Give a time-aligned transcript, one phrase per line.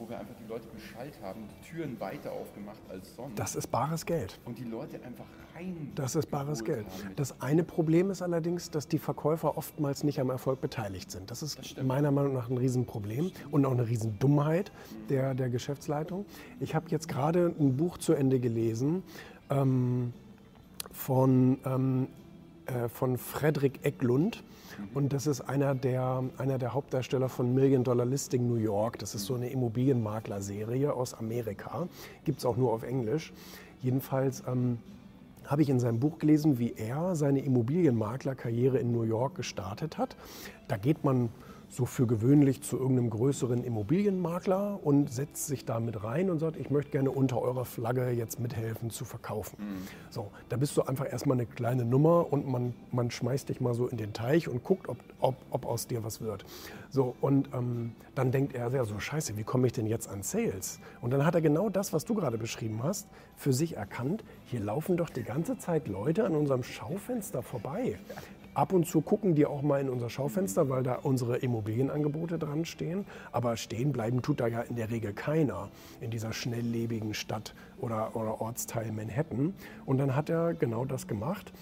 [0.00, 3.38] wo wir einfach die Leute beschallt haben, die Türen weiter aufgemacht als sonst.
[3.38, 4.38] Das ist bares Geld.
[4.46, 5.92] Und die Leute einfach rein.
[5.94, 6.86] Das ist bares Geld.
[7.16, 11.30] Das eine Problem ist allerdings, dass die Verkäufer oftmals nicht am Erfolg beteiligt sind.
[11.30, 14.72] Das ist meiner Meinung nach ein Riesenproblem und auch eine Riesendummheit
[15.10, 16.24] der, der Geschäftsleitung.
[16.60, 19.02] Ich habe jetzt gerade ein Buch zu Ende gelesen
[19.50, 20.14] ähm,
[20.92, 22.29] von, ähm, äh,
[22.92, 24.42] von Frederick Eklund.
[24.94, 28.98] Und das ist einer der, einer der Hauptdarsteller von Million Dollar Listing New York.
[28.98, 31.88] Das ist so eine Immobilienmakler-Serie aus Amerika.
[32.24, 33.32] Gibt es auch nur auf Englisch.
[33.82, 34.78] Jedenfalls ähm,
[35.46, 40.16] habe ich in seinem Buch gelesen, wie er seine Immobilienmaklerkarriere in New York gestartet hat.
[40.68, 41.28] Da geht man
[41.70, 46.56] so für gewöhnlich zu irgendeinem größeren Immobilienmakler und setzt sich da mit rein und sagt,
[46.56, 49.56] ich möchte gerne unter eurer Flagge jetzt mithelfen zu verkaufen.
[50.10, 53.72] So, da bist du einfach erstmal eine kleine Nummer und man, man schmeißt dich mal
[53.72, 56.44] so in den Teich und guckt, ob, ob, ob aus dir was wird.
[56.90, 60.24] So, und ähm, dann denkt er, ja, so scheiße, wie komme ich denn jetzt an
[60.24, 60.80] Sales?
[61.00, 64.24] Und dann hat er genau das, was du gerade beschrieben hast, für sich erkannt.
[64.46, 67.96] Hier laufen doch die ganze Zeit Leute an unserem Schaufenster vorbei.
[68.60, 72.66] Ab und zu gucken die auch mal in unser Schaufenster, weil da unsere Immobilienangebote dran
[72.66, 73.06] stehen.
[73.32, 75.70] Aber stehen bleiben tut da ja in der Regel keiner
[76.02, 79.54] in dieser schnelllebigen Stadt oder, oder Ortsteil Manhattan.
[79.86, 81.54] Und dann hat er genau das gemacht.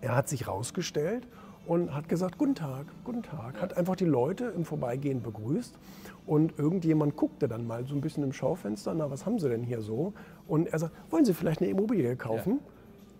[0.00, 1.28] Er hat sich rausgestellt
[1.64, 3.62] und hat gesagt, guten Tag, guten Tag.
[3.62, 5.76] Hat einfach die Leute im Vorbeigehen begrüßt.
[6.26, 9.62] Und irgendjemand guckte dann mal so ein bisschen im Schaufenster, na, was haben Sie denn
[9.62, 10.12] hier so?
[10.48, 12.58] Und er sagt, wollen Sie vielleicht eine Immobilie kaufen?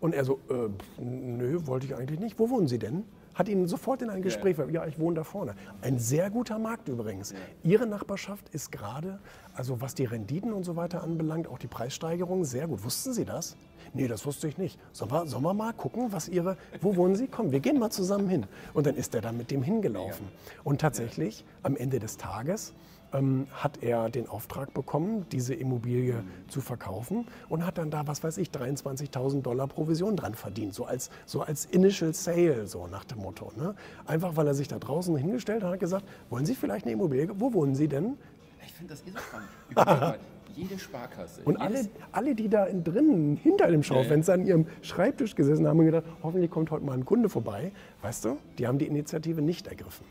[0.00, 0.68] Und er so, äh,
[1.02, 2.38] nö, wollte ich eigentlich nicht.
[2.38, 3.04] Wo wohnen Sie denn?
[3.34, 5.54] Hat ihn sofort in ein Gespräch, ver- ja, ich wohne da vorne.
[5.82, 7.34] Ein sehr guter Markt übrigens.
[7.62, 9.18] Ihre Nachbarschaft ist gerade,
[9.54, 12.82] also was die Renditen und so weiter anbelangt, auch die Preissteigerung, sehr gut.
[12.82, 13.54] Wussten Sie das?
[13.92, 14.78] Nee, das wusste ich nicht.
[14.92, 17.26] Sollen wir, sollen wir mal gucken, was Ihre, wo wohnen Sie?
[17.28, 18.46] Komm, wir gehen mal zusammen hin.
[18.72, 20.26] Und dann ist er da mit dem hingelaufen.
[20.64, 22.72] Und tatsächlich, am Ende des Tages,
[23.12, 28.22] ähm, hat er den Auftrag bekommen, diese Immobilie zu verkaufen und hat dann da, was
[28.22, 33.04] weiß ich, 23.000 Dollar Provision dran verdient, so als, so als Initial Sale, so nach
[33.04, 33.52] dem Motto.
[33.56, 33.74] Ne?
[34.06, 37.28] Einfach, weil er sich da draußen hingestellt hat und gesagt, wollen Sie vielleicht eine Immobilie?
[37.38, 38.16] Wo wohnen Sie denn?
[38.64, 40.18] Ich finde, das ist so spannend.
[40.56, 41.42] Jede Sparkasse.
[41.44, 45.78] Und alle, alle, die da in drinnen, hinter dem Schaufenster an ihrem Schreibtisch gesessen haben,
[45.78, 47.72] haben gedacht, hoffentlich kommt heute mal ein Kunde vorbei.
[48.00, 50.06] Weißt du, die haben die Initiative nicht ergriffen.